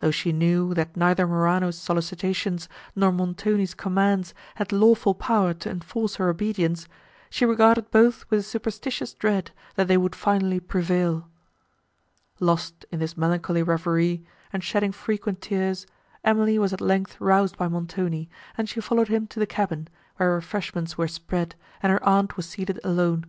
[0.00, 6.16] Though she knew, that neither Morano's solicitations, nor Montoni's commands had lawful power to enforce
[6.16, 6.86] her obedience,
[7.30, 11.26] she regarded both with a superstitious dread, that they would finally prevail.
[12.38, 15.86] Lost in this melancholy reverie, and shedding frequent tears,
[16.22, 18.28] Emily was at length roused by Montoni,
[18.58, 22.46] and she followed him to the cabin, where refreshments were spread, and her aunt was
[22.46, 23.24] seated alone.